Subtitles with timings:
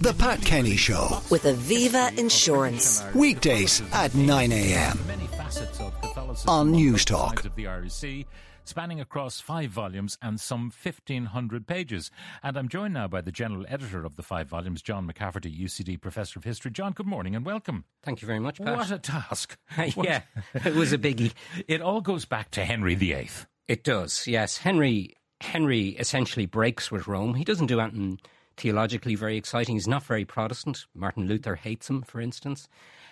[0.00, 1.20] The Pat Kenny Show.
[1.30, 3.02] With Aviva Insurance.
[3.14, 4.98] Weekdays at 9 a.m.
[5.08, 7.44] Many facets of Catholicism On Newstalk.
[7.44, 8.24] of the RUC,
[8.64, 12.12] spanning across five volumes and some 1,500 pages.
[12.44, 16.00] And I'm joined now by the general editor of the five volumes, John McCafferty, UCD
[16.00, 16.70] Professor of History.
[16.70, 17.84] John, good morning and welcome.
[18.04, 18.76] Thank you very much, Pat.
[18.76, 19.58] What a task.
[19.94, 20.22] What- yeah,
[20.54, 21.32] it was a biggie.
[21.66, 23.30] It all goes back to Henry VIII.
[23.66, 24.58] It does, yes.
[24.58, 27.34] Henry Henry essentially breaks with Rome.
[27.34, 28.18] He doesn't do anything
[28.58, 29.76] theologically very exciting.
[29.76, 30.86] He's not very Protestant.
[30.94, 32.68] Martin Luther hates him, for instance.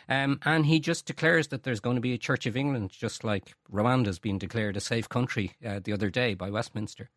[0.09, 3.25] Um, and he just declares that there's going to be a Church of England, just
[3.25, 7.11] like Rwanda's been declared a safe country uh, the other day by Westminster.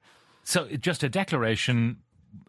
[0.43, 1.97] So just a declaration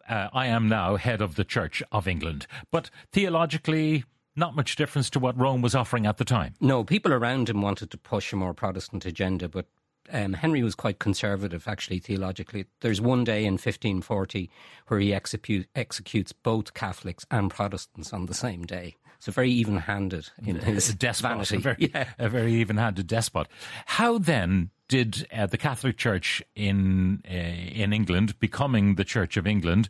[0.07, 2.47] uh, I am now head of the Church of England.
[2.71, 6.53] But theologically, not much difference to what Rome was offering at the time.
[6.59, 9.65] No, people around him wanted to push a more Protestant agenda, but
[10.11, 12.65] um, Henry was quite conservative, actually, theologically.
[12.81, 14.49] There's one day in 1540
[14.87, 18.95] where he execute, executes both Catholics and Protestants on the same day.
[19.19, 21.55] So very even handed in his a despot, vanity.
[21.57, 22.09] a very, Yeah.
[22.17, 23.47] a very even-handed despot.
[23.85, 29.45] How then did uh, the Catholic Church in uh, in England, becoming the Church of
[29.45, 29.89] England,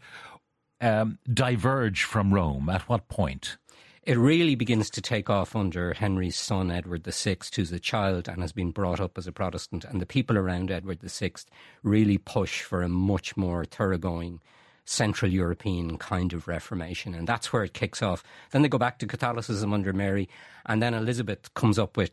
[0.82, 2.68] um, diverge from Rome?
[2.68, 3.58] At what point?
[4.04, 8.42] It really begins to take off under Henry's son, Edward VI, who's a child and
[8.42, 9.86] has been brought up as a Protestant.
[9.86, 11.34] And the people around Edward VI
[11.84, 14.40] really push for a much more thoroughgoing
[14.86, 17.14] Central European kind of Reformation.
[17.14, 18.24] And that's where it kicks off.
[18.50, 20.28] Then they go back to Catholicism under Mary.
[20.66, 22.12] And then Elizabeth comes up with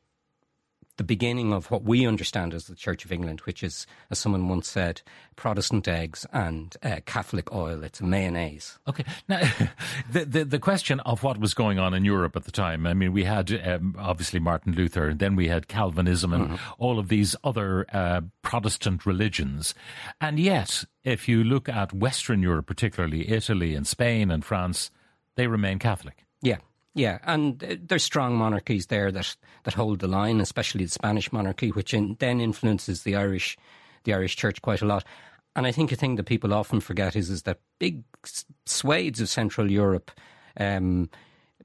[0.98, 4.48] the beginning of what we understand as the Church of England, which is, as someone
[4.48, 5.00] once said,
[5.36, 7.82] Protestant eggs and uh, Catholic oil.
[7.82, 8.78] It's a mayonnaise.
[8.86, 9.40] Okay, now
[10.12, 12.86] the, the the question of what was going on in Europe at the time.
[12.86, 17.08] I mean, we had um, obviously Martin Luther, then we had Calvinism, and all of
[17.08, 19.74] these other uh, Protestant religions,
[20.20, 24.90] and yet, if you look at Western Europe, particularly Italy and Spain and France,
[25.36, 26.24] they remain Catholic.
[26.42, 26.58] Yeah,
[26.94, 31.32] yeah, and uh, there's strong monarchies there that, that hold the line, especially the Spanish
[31.32, 33.56] monarchy, which in, then influences the Irish,
[34.04, 35.04] the Irish Church quite a lot.
[35.54, 38.04] And I think a thing that people often forget is is that big
[38.66, 40.10] swathes of Central Europe,
[40.58, 41.10] um,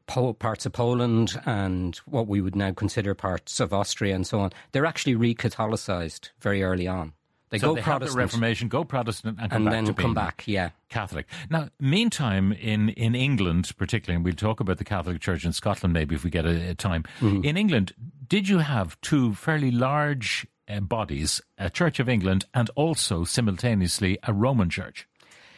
[0.08, 4.52] parts of Poland and what we would now consider parts of Austria and so on,
[4.72, 7.14] they're actually re-Catholicized very early on.
[7.54, 9.86] They So go they have the Protestant Reformation, go Protestant, and come and back then
[9.86, 10.44] to come back.
[10.48, 11.28] Yeah, Catholic.
[11.52, 15.94] Now, meantime, in, in England, particularly, and we'll talk about the Catholic Church in Scotland
[15.94, 17.04] maybe if we get a, a time.
[17.20, 17.44] Mm-hmm.
[17.44, 17.94] In England,
[18.28, 24.18] did you have two fairly large uh, bodies, a Church of England and also simultaneously
[24.24, 25.08] a Roman Church?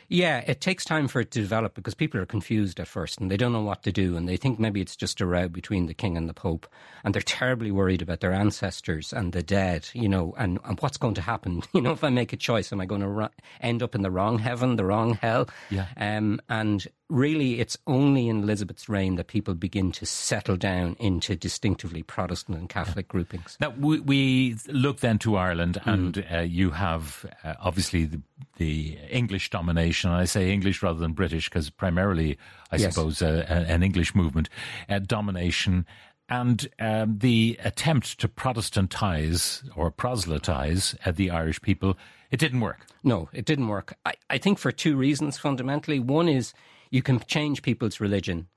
[0.08, 3.32] Yeah, it takes time for it to develop because people are confused at first and
[3.32, 5.88] they don't know what to do and they think maybe it's just a row between
[5.88, 6.68] the king and the pope
[7.04, 10.98] and they're terribly worried about their ancestors and the dead, you know, and, and what's
[10.98, 11.62] going to happen.
[11.76, 13.30] You know, if I make a choice, am I going to
[13.60, 15.50] end up in the wrong heaven, the wrong hell?
[15.70, 15.88] Yeah.
[15.98, 21.36] Um, and really, it's only in Elizabeth's reign that people begin to settle down into
[21.36, 23.58] distinctively Protestant and Catholic groupings.
[23.62, 25.90] Now, we, we look then to Ireland, Mm-hmm.
[25.90, 28.22] and uh, you have uh, obviously the,
[28.58, 30.10] the English domination.
[30.10, 32.38] And I say English rather than British because primarily,
[32.72, 32.96] I Yes.
[32.96, 34.50] suppose, uh, an English movement
[34.90, 35.86] uh, domination.
[36.28, 41.98] And um, the attempt to Protestantize or proselytize uh, the Irish people,
[42.32, 42.88] it didn't work.
[43.04, 43.96] No, it didn't work.
[44.06, 46.00] I, I think for two reasons fundamentally.
[46.00, 46.54] One is
[46.92, 48.48] you can change people's religion,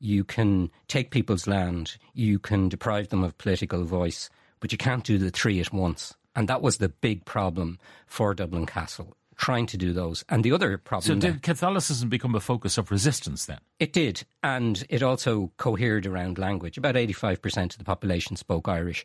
[0.00, 5.04] you can take people's land, you can deprive them of political voice, but you can't
[5.04, 6.14] do the three at once.
[6.36, 10.24] And that was the big problem for Dublin Castle, trying to do those.
[10.28, 13.58] And the other So problem there- did Catholicism become a focus of resistance then?
[13.80, 16.78] it did, and it also cohered around language.
[16.78, 19.04] About 85% of the population spoke Irish.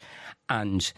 [0.50, 0.92] And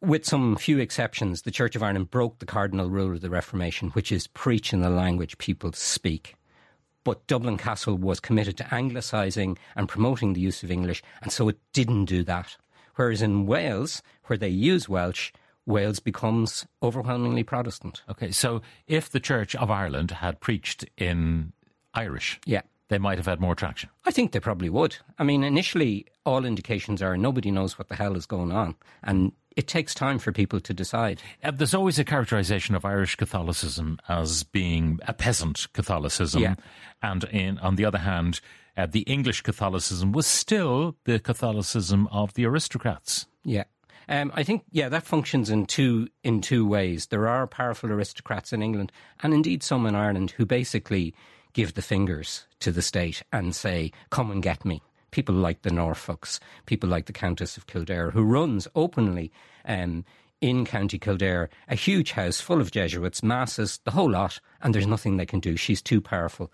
[0.00, 3.90] with some few exceptions, the Church of Ireland broke the cardinal rule of the Reformation,
[3.90, 6.34] which is preach in the language people speak.
[7.04, 11.48] But Dublin Castle was committed to anglicising and promoting the use of English, and so
[11.48, 12.56] it didn't do that.
[12.96, 15.32] Whereas in Wales, where they use Welsh,
[15.66, 18.02] Wales becomes overwhelmingly Protestant.
[18.08, 21.52] Okay, so if the Church of Ireland had preached in
[21.94, 22.62] Irish, Yeah.
[22.88, 23.88] they might have had more traction.
[24.04, 24.96] I think they probably would.
[25.18, 28.74] I mean, initially, all indications are nobody knows what the hell is going on.
[29.02, 31.22] And it takes time for people to decide.
[31.42, 36.54] Uh, there's always a characterization of Irish Catholicism as being a peasant Catholicism, Yeah.
[37.02, 38.40] and in, on the other hand,
[38.76, 43.26] uh, the English Catholicism was still the Catholicism of the aristocrats.
[43.44, 43.64] Yeah.
[44.08, 47.06] Um, I think, yeah, that functions in two in two ways.
[47.06, 48.90] There are powerful aristocrats in England,
[49.22, 51.14] and indeed some in Ireland, who basically
[51.52, 54.82] give the fingers to the state and say, "Come and get me."
[55.12, 59.30] People like the Norfolks, people like the Countess of Kildare, who runs openly
[59.64, 60.04] um,
[60.40, 64.86] in County Kildare a huge house full of Jesuits, masses, the whole lot, and there's
[64.86, 65.56] nothing they can do.
[65.56, 66.50] She's too powerful.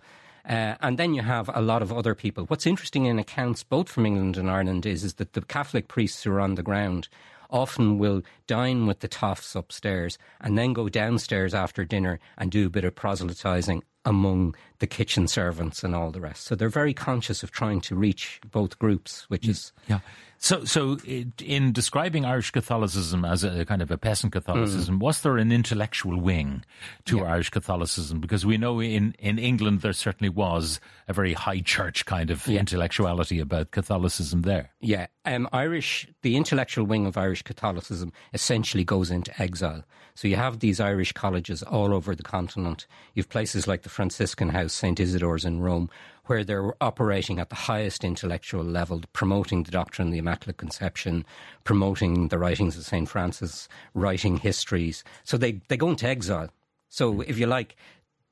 [0.47, 2.45] Uh, and then you have a lot of other people.
[2.45, 6.23] What's interesting in accounts both from England and Ireland is, is that the Catholic priests
[6.23, 7.09] who are on the ground
[7.51, 12.67] often will dine with the toffs upstairs and then go downstairs after dinner and do
[12.67, 16.45] a bit of proselytizing among the kitchen servants and all the rest.
[16.45, 19.51] So they're very conscious of trying to reach both groups, which mm.
[19.51, 20.01] is yeah.
[20.41, 25.01] So, so in describing Irish Catholicism as a kind of a peasant Catholicism, mm.
[25.01, 26.65] was there an intellectual wing
[27.07, 27.25] to yeah.
[27.25, 28.21] Irish Catholicism?
[28.21, 32.47] Because we know in, in England there certainly was a very high church kind of
[32.47, 32.61] yeah.
[32.61, 34.71] intellectuality about Catholicism there.
[34.81, 39.83] Yeah, um, Irish, the intellectual wing of Irish Catholicism essentially goes into exile.
[40.15, 42.87] So you have these Irish colleges all over the continent.
[43.15, 44.99] You have places like the Franciscan House, St.
[44.99, 45.91] Isidore's in Rome,
[46.29, 51.25] where they're operating at the highest intellectual level, promoting the doctrine of the Immaculate Conception,
[51.65, 53.09] promoting the writings of St.
[53.09, 55.05] Francis, writing histories.
[55.25, 56.51] So they, they go into exile.
[56.89, 57.77] So, if you like,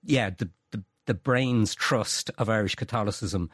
[0.03, 3.51] yeah, the, the, the brains trust of Irish Catholicism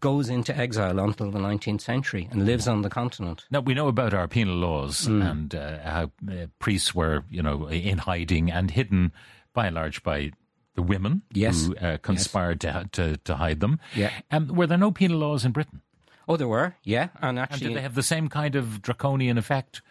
[0.00, 3.44] goes into exile until the 19th century and lives on the continent.
[3.50, 5.30] Now we know about our penal laws mm.
[5.30, 9.12] and uh, how uh, priests were, you know, in hiding and hidden
[9.52, 10.32] by and large by
[10.74, 11.66] the women yes.
[11.66, 12.86] who uh, conspired yes.
[12.92, 13.78] to, to, to hide them.
[13.94, 14.10] Yeah.
[14.30, 15.82] Um, were there no penal laws in Britain?
[16.26, 16.76] Oh, there were.
[16.84, 19.82] Yeah, and actually, and did they have the same kind of draconian effect?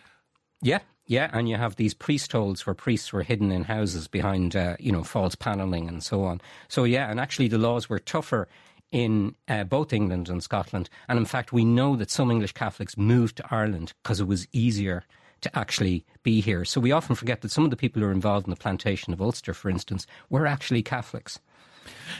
[0.61, 4.55] Yeah, yeah, and you have these priest holes where priests were hidden in houses behind,
[4.55, 6.41] uh, you know, false panelling and so on.
[6.69, 8.47] So yeah, and actually the laws were tougher
[8.91, 10.89] in uh, both England and Scotland.
[11.07, 14.47] And in fact, we know that some English Catholics moved to Ireland because it was
[14.53, 15.03] easier
[15.43, 16.65] to actually be here.
[16.65, 19.13] So we often forget that some of the people who are involved in the plantation
[19.13, 21.39] of Ulster, for instance, were actually Catholics.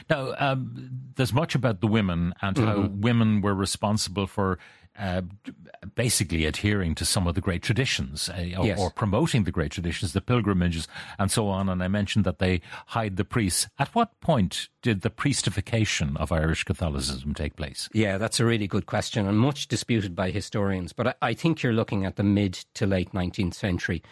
[0.10, 2.68] Now, um, there's much about the women and mm-hmm.
[2.68, 4.60] how women were responsible for
[4.98, 5.22] uh,
[5.96, 8.80] basically adhering to some of the great traditions uh, or, yes.
[8.80, 10.88] or, promoting the great traditions, the pilgrimages
[11.18, 11.68] and so on.
[11.68, 13.68] And I mentioned that they hide the priests.
[13.80, 17.90] At what point did the priestification of Irish Catholicism take place?
[17.94, 20.94] Yeah, that's a really good question and much disputed by historians.
[20.94, 24.04] But I, I think you're looking at the mid to late 19th century.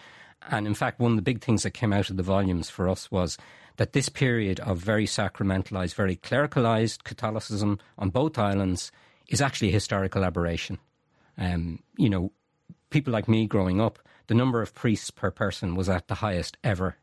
[0.49, 2.89] And in fact, one of the big things that came out of the volumes for
[2.89, 3.37] us was
[3.77, 8.91] that this period of very sacramentalized, very clericalized Catholicism on both islands
[9.31, 10.77] is actually a historical aberration.
[11.37, 12.31] Um, you know,
[12.89, 13.97] people like me growing up,
[14.27, 16.97] the number of priests per person was at the highest ever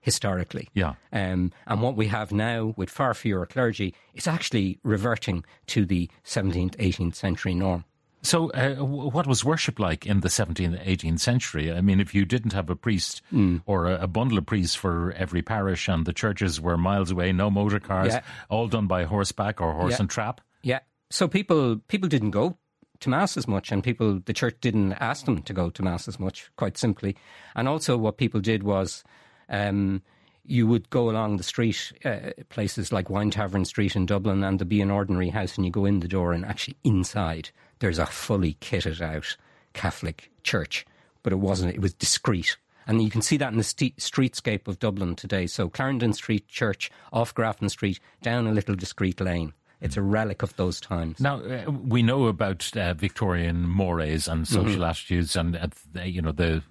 [0.00, 0.68] historically.
[0.74, 0.94] Yeah.
[1.12, 6.10] Um, and what we have now with far fewer clergy is actually reverting to the
[6.24, 7.84] 17th, 18th century norm.
[8.20, 11.70] So, uh, what was worship like in the 17th, 18th century?
[11.70, 13.60] I mean, if you didn't have a priest mm.
[13.66, 17.32] or a, a, bundle of priests for every parish and the churches were miles away,
[17.32, 18.22] no motor cars, yeah.
[18.48, 20.00] all done by horseback or horse yeah.
[20.00, 20.40] and trap?
[20.62, 20.80] Yeah.
[21.10, 22.56] So people people didn't go
[23.00, 26.08] to mass as much, and people the church didn't ask them to go to mass
[26.08, 27.16] as much, quite simply.
[27.54, 29.04] And also, what people did was.
[29.48, 30.02] Um,
[30.46, 34.58] you would go along the street, uh, places like Wine Tavern Street in Dublin, and
[34.58, 37.48] there'd be an ordinary house, and you go in the door, and actually inside
[37.78, 39.36] there's a fully kitted out
[39.72, 40.86] Catholic church,
[41.22, 41.74] but it wasn't.
[41.74, 42.56] It was discreet,
[42.86, 45.46] and you can see that in the st- streetscape of Dublin today.
[45.46, 49.52] So Clarendon Street Church off Grafton Street, down a little discreet lane.
[49.84, 51.20] It's a relic of those times.
[51.20, 54.84] Now uh, we know about uh, Victorian mores and social mm-hmm.
[54.84, 56.62] attitudes, and uh, you know the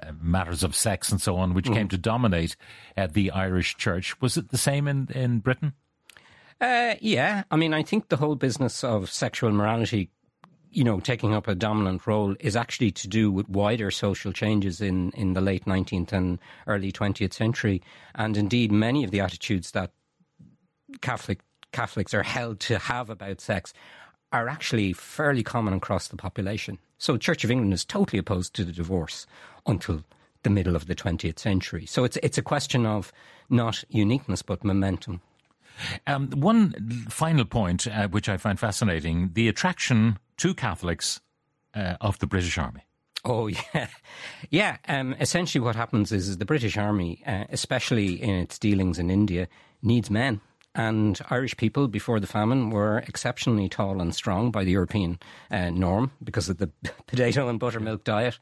[0.00, 1.74] uh, matters of sex and so on, which mm.
[1.74, 2.54] came to dominate
[2.96, 4.20] uh, the Irish Church.
[4.20, 5.72] Was it the same in in Britain?
[6.60, 10.10] Uh, yeah, I mean, I think the whole business of sexual morality,
[10.70, 14.80] you know, taking up a dominant role is actually to do with wider social changes
[14.80, 17.82] in in the late nineteenth and early twentieth century,
[18.14, 19.90] and indeed many of the attitudes that
[21.00, 21.40] Catholic
[21.72, 23.72] Catholics are held to have about sex
[24.32, 26.78] are actually fairly common across the population.
[26.98, 29.26] So, Church of England is totally opposed to the divorce
[29.66, 30.04] until
[30.42, 31.86] the middle of the 20th century.
[31.86, 33.12] So, it's, it's a question of
[33.48, 35.20] not uniqueness but momentum.
[36.06, 36.72] Um, one
[37.08, 41.20] final point, uh, which I find fascinating the attraction to Catholics
[41.74, 42.82] uh, of the British Army.
[43.24, 43.88] Oh yeah,
[44.50, 44.76] yeah.
[44.88, 49.10] Um, essentially, what happens is, is the British Army, uh, especially in its dealings in
[49.10, 49.48] India,
[49.82, 50.40] needs men.
[50.74, 55.18] And Irish people before the famine were exceptionally tall and strong by the European
[55.50, 56.68] uh, norm because of the
[57.06, 58.38] potato and buttermilk diet.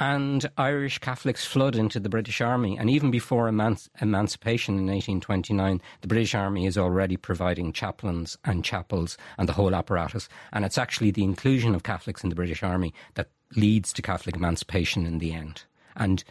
[0.00, 2.78] And Irish Catholics flood into the British Army.
[2.78, 8.64] And even before eman- emancipation in 1829, the British Army is already providing chaplains and
[8.64, 10.28] chapels and the whole apparatus.
[10.52, 14.36] And it's actually the inclusion of Catholics in the British Army that leads to Catholic
[14.36, 15.64] emancipation in the end.
[15.96, 16.22] And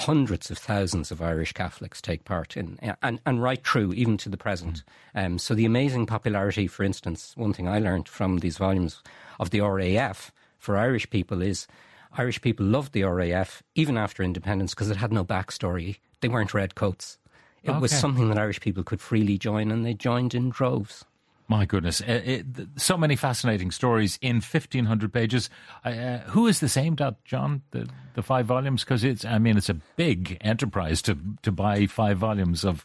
[0.00, 4.28] hundreds of thousands of Irish Catholics take part in, and, and right through even to
[4.28, 4.82] the present.
[5.14, 9.02] Um, so the amazing popularity, for instance, one thing I learned from these volumes
[9.40, 11.66] of the RAF for Irish people is
[12.18, 15.96] Irish people loved the RAF even after independence because it had no backstory.
[16.20, 17.16] They weren't red coats.
[17.62, 17.80] It okay.
[17.80, 21.06] was something that Irish people could freely join, and they joined in droves.
[21.48, 25.48] My goodness, uh, it, so many fascinating stories in fifteen hundred pages.
[25.84, 27.62] Uh, who is this aimed at, John?
[27.70, 31.86] The the five volumes because it's I mean it's a big enterprise to to buy
[31.86, 32.84] five volumes of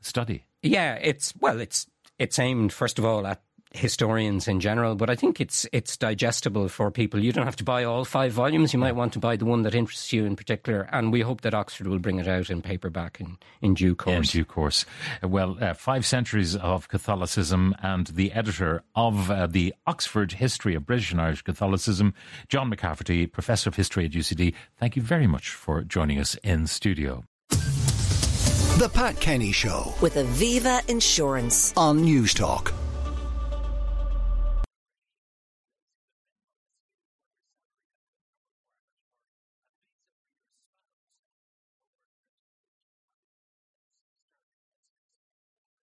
[0.00, 0.44] study.
[0.62, 1.86] Yeah, it's well, it's
[2.18, 6.68] it's aimed first of all at historians in general, but I think it's it's digestible
[6.68, 7.22] for people.
[7.22, 8.72] You don't have to buy all five volumes.
[8.72, 11.42] You might want to buy the one that interests you in particular, and we hope
[11.42, 14.16] that Oxford will bring it out in paperback in, in due course.
[14.16, 14.84] In due course.
[15.22, 20.86] Well, uh, five centuries of Catholicism, and the editor of uh, the Oxford History of
[20.86, 22.14] British and Irish Catholicism,
[22.48, 24.54] John McCafferty, Professor of History at UCD.
[24.78, 27.24] Thank you very much for joining us in studio.
[27.48, 32.72] The Pat Kenny Show with Aviva Insurance on Newstalk.